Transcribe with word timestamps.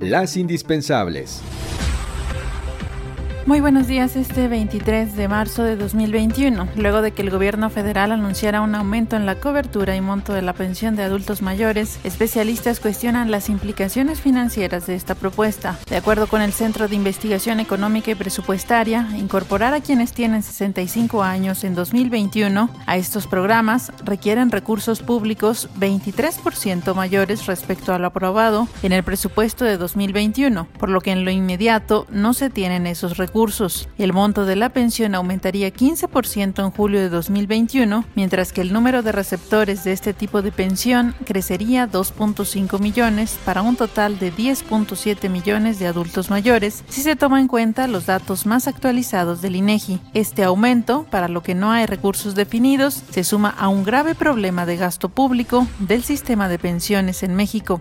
Las 0.00 0.38
indispensables. 0.38 1.42
Muy 3.46 3.60
buenos 3.60 3.86
días 3.86 4.16
este 4.16 4.48
23 4.48 5.16
de 5.16 5.26
marzo 5.26 5.64
de 5.64 5.74
2021, 5.74 6.68
luego 6.76 7.00
de 7.00 7.12
que 7.12 7.22
el 7.22 7.30
gobierno 7.30 7.70
federal 7.70 8.12
anunciara 8.12 8.60
un 8.60 8.74
aumento 8.74 9.16
en 9.16 9.24
la 9.24 9.36
cobertura 9.36 9.96
y 9.96 10.00
monto 10.02 10.34
de 10.34 10.42
la 10.42 10.52
pensión 10.52 10.94
de 10.94 11.04
adultos 11.04 11.40
mayores, 11.40 11.98
especialistas 12.04 12.80
cuestionan 12.80 13.30
las 13.30 13.48
implicaciones 13.48 14.20
financieras 14.20 14.86
de 14.86 14.94
esta 14.94 15.14
propuesta. 15.14 15.78
De 15.88 15.96
acuerdo 15.96 16.26
con 16.28 16.42
el 16.42 16.52
Centro 16.52 16.86
de 16.86 16.94
Investigación 16.94 17.60
Económica 17.60 18.10
y 18.10 18.14
Presupuestaria, 18.14 19.08
incorporar 19.16 19.72
a 19.72 19.80
quienes 19.80 20.12
tienen 20.12 20.42
65 20.42 21.22
años 21.22 21.64
en 21.64 21.74
2021 21.74 22.68
a 22.86 22.96
estos 22.98 23.26
programas 23.26 23.90
requieren 24.04 24.50
recursos 24.50 25.00
públicos 25.00 25.70
23% 25.78 26.94
mayores 26.94 27.46
respecto 27.46 27.94
a 27.94 27.98
lo 27.98 28.08
aprobado 28.08 28.68
en 28.82 28.92
el 28.92 29.02
presupuesto 29.02 29.64
de 29.64 29.78
2021, 29.78 30.68
por 30.78 30.90
lo 30.90 31.00
que 31.00 31.12
en 31.12 31.24
lo 31.24 31.30
inmediato 31.30 32.06
no 32.10 32.34
se 32.34 32.50
tienen 32.50 32.86
esos 32.86 33.16
recursos 33.16 33.29
el 33.98 34.12
monto 34.12 34.44
de 34.44 34.56
la 34.56 34.70
pensión 34.70 35.14
aumentaría 35.14 35.72
15% 35.72 36.64
en 36.64 36.70
julio 36.70 37.00
de 37.00 37.08
2021, 37.08 38.04
mientras 38.14 38.52
que 38.52 38.60
el 38.60 38.72
número 38.72 39.02
de 39.02 39.12
receptores 39.12 39.84
de 39.84 39.92
este 39.92 40.12
tipo 40.12 40.42
de 40.42 40.50
pensión 40.50 41.14
crecería 41.24 41.88
2.5 41.88 42.80
millones 42.80 43.38
para 43.44 43.62
un 43.62 43.76
total 43.76 44.18
de 44.18 44.32
10.7 44.32 45.28
millones 45.28 45.78
de 45.78 45.86
adultos 45.86 46.28
mayores, 46.28 46.82
si 46.88 47.02
se 47.02 47.16
toma 47.16 47.40
en 47.40 47.48
cuenta 47.48 47.86
los 47.86 48.06
datos 48.06 48.46
más 48.46 48.66
actualizados 48.66 49.40
del 49.42 49.56
INEGI. 49.56 50.00
Este 50.12 50.42
aumento, 50.42 51.06
para 51.10 51.28
lo 51.28 51.42
que 51.42 51.54
no 51.54 51.70
hay 51.70 51.86
recursos 51.86 52.34
definidos, 52.34 53.02
se 53.10 53.22
suma 53.22 53.50
a 53.50 53.68
un 53.68 53.84
grave 53.84 54.14
problema 54.14 54.66
de 54.66 54.76
gasto 54.76 55.08
público 55.08 55.66
del 55.78 56.02
sistema 56.02 56.48
de 56.48 56.58
pensiones 56.58 57.22
en 57.22 57.34
México. 57.36 57.80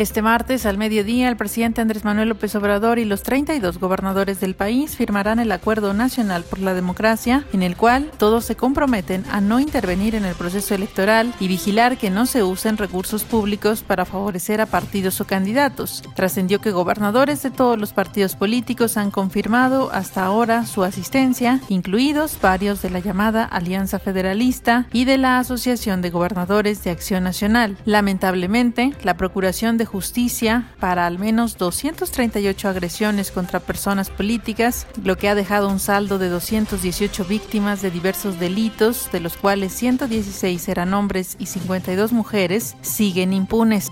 Este 0.00 0.22
martes, 0.22 0.64
al 0.64 0.78
mediodía, 0.78 1.28
el 1.28 1.36
presidente 1.36 1.82
Andrés 1.82 2.06
Manuel 2.06 2.30
López 2.30 2.54
Obrador 2.54 2.98
y 2.98 3.04
los 3.04 3.22
32 3.22 3.78
gobernadores 3.78 4.40
del 4.40 4.54
país 4.54 4.96
firmarán 4.96 5.38
el 5.40 5.52
Acuerdo 5.52 5.92
Nacional 5.92 6.42
por 6.42 6.58
la 6.58 6.72
Democracia, 6.72 7.44
en 7.52 7.62
el 7.62 7.76
cual 7.76 8.10
todos 8.16 8.46
se 8.46 8.56
comprometen 8.56 9.26
a 9.30 9.42
no 9.42 9.60
intervenir 9.60 10.14
en 10.14 10.24
el 10.24 10.34
proceso 10.34 10.74
electoral 10.74 11.34
y 11.38 11.48
vigilar 11.48 11.98
que 11.98 12.08
no 12.08 12.24
se 12.24 12.42
usen 12.42 12.78
recursos 12.78 13.24
públicos 13.24 13.82
para 13.82 14.06
favorecer 14.06 14.62
a 14.62 14.64
partidos 14.64 15.20
o 15.20 15.26
candidatos. 15.26 16.02
Trascendió 16.14 16.62
que 16.62 16.70
gobernadores 16.70 17.42
de 17.42 17.50
todos 17.50 17.78
los 17.78 17.92
partidos 17.92 18.36
políticos 18.36 18.96
han 18.96 19.10
confirmado 19.10 19.92
hasta 19.92 20.24
ahora 20.24 20.64
su 20.64 20.82
asistencia, 20.82 21.60
incluidos 21.68 22.38
varios 22.40 22.80
de 22.80 22.88
la 22.88 23.00
llamada 23.00 23.44
Alianza 23.44 23.98
Federalista 23.98 24.86
y 24.94 25.04
de 25.04 25.18
la 25.18 25.38
Asociación 25.38 26.00
de 26.00 26.08
Gobernadores 26.08 26.82
de 26.84 26.90
Acción 26.90 27.22
Nacional. 27.22 27.76
Lamentablemente, 27.84 28.94
la 29.02 29.18
Procuración 29.18 29.76
de 29.76 29.89
justicia 29.90 30.70
para 30.78 31.06
al 31.06 31.18
menos 31.18 31.58
238 31.58 32.68
agresiones 32.68 33.32
contra 33.32 33.58
personas 33.58 34.08
políticas, 34.08 34.86
lo 35.02 35.16
que 35.16 35.28
ha 35.28 35.34
dejado 35.34 35.68
un 35.68 35.80
saldo 35.80 36.18
de 36.18 36.28
218 36.28 37.24
víctimas 37.24 37.82
de 37.82 37.90
diversos 37.90 38.38
delitos, 38.38 39.10
de 39.10 39.20
los 39.20 39.36
cuales 39.36 39.72
116 39.72 40.68
eran 40.68 40.94
hombres 40.94 41.36
y 41.38 41.46
52 41.46 42.12
mujeres, 42.12 42.76
siguen 42.82 43.32
impunes. 43.32 43.90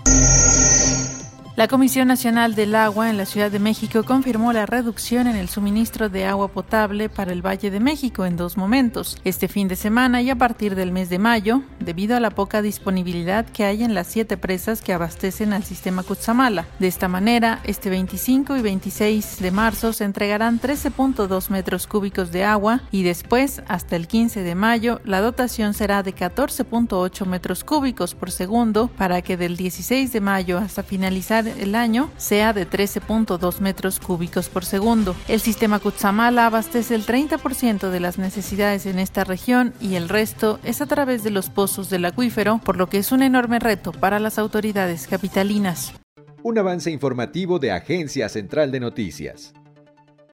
La 1.59 1.67
Comisión 1.67 2.07
Nacional 2.07 2.55
del 2.55 2.73
Agua 2.73 3.09
en 3.09 3.17
la 3.17 3.25
Ciudad 3.25 3.51
de 3.51 3.59
México 3.59 4.03
confirmó 4.03 4.53
la 4.53 4.65
reducción 4.65 5.27
en 5.27 5.35
el 5.35 5.49
suministro 5.49 6.07
de 6.07 6.23
agua 6.23 6.47
potable 6.47 7.09
para 7.09 7.33
el 7.33 7.45
Valle 7.45 7.69
de 7.69 7.81
México 7.81 8.25
en 8.25 8.37
dos 8.37 8.55
momentos, 8.55 9.17
este 9.25 9.49
fin 9.49 9.67
de 9.67 9.75
semana 9.75 10.21
y 10.21 10.29
a 10.29 10.37
partir 10.37 10.75
del 10.75 10.93
mes 10.93 11.09
de 11.09 11.19
mayo, 11.19 11.61
debido 11.79 12.15
a 12.15 12.19
la 12.19 12.29
poca 12.29 12.61
disponibilidad 12.61 13.45
que 13.45 13.63
hay 13.63 13.83
en 13.83 13.93
las 13.93 14.07
siete 14.07 14.37
presas 14.37 14.81
que 14.81 14.93
abastecen 14.93 15.53
al 15.53 15.63
sistema 15.63 16.03
Cutzamala. 16.03 16.65
De 16.79 16.87
esta 16.87 17.07
manera, 17.07 17.59
este 17.63 17.89
25 17.89 18.57
y 18.57 18.61
26 18.61 19.39
de 19.39 19.51
marzo 19.51 19.93
se 19.93 20.03
entregarán 20.03 20.59
13.2 20.59 21.49
metros 21.49 21.87
cúbicos 21.87 22.31
de 22.31 22.43
agua 22.43 22.81
y 22.91 23.03
después, 23.03 23.61
hasta 23.67 23.95
el 23.95 24.07
15 24.07 24.43
de 24.43 24.55
mayo, 24.55 24.99
la 25.05 25.21
dotación 25.21 25.73
será 25.73 26.03
de 26.03 26.13
14.8 26.13 27.25
metros 27.25 27.63
cúbicos 27.63 28.15
por 28.15 28.31
segundo 28.31 28.89
para 28.97 29.21
que 29.21 29.37
del 29.37 29.57
16 29.57 30.11
de 30.11 30.21
mayo 30.21 30.57
hasta 30.57 30.83
finalizar 30.83 31.47
el 31.47 31.75
año 31.75 32.09
sea 32.17 32.53
de 32.53 32.69
13.2 32.69 33.59
metros 33.59 33.99
cúbicos 33.99 34.49
por 34.49 34.65
segundo. 34.65 35.15
El 35.27 35.39
sistema 35.39 35.79
Cutzamala 35.79 36.45
abastece 36.45 36.95
el 36.95 37.05
30% 37.05 37.89
de 37.89 37.99
las 37.99 38.17
necesidades 38.17 38.85
en 38.85 38.99
esta 38.99 39.23
región 39.23 39.73
y 39.79 39.95
el 39.95 40.09
resto 40.09 40.59
es 40.63 40.81
a 40.81 40.85
través 40.85 41.23
de 41.23 41.31
los 41.31 41.49
pozos 41.49 41.68
del 41.77 42.05
acuífero, 42.05 42.59
por 42.65 42.77
lo 42.77 42.87
que 42.87 42.97
es 42.97 43.11
un 43.11 43.21
enorme 43.21 43.59
reto 43.59 43.91
para 43.91 44.19
las 44.19 44.39
autoridades 44.39 45.07
capitalinas. 45.07 45.93
Un 46.41 46.57
avance 46.57 46.89
informativo 46.89 47.59
de 47.59 47.71
Agencia 47.71 48.27
Central 48.27 48.71
de 48.71 48.79
Noticias. 48.79 49.53